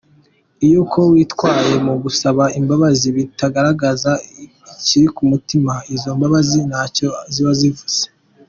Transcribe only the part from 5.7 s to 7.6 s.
izo mbabazi ntacyo ziba